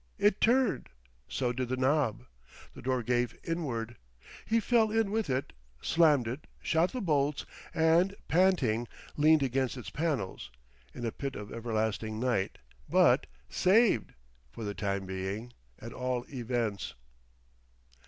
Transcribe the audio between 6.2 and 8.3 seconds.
it, shot the bolts, and,